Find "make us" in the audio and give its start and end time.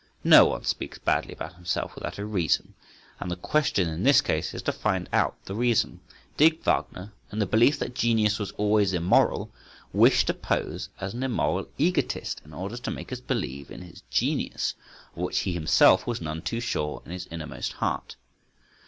12.89-13.21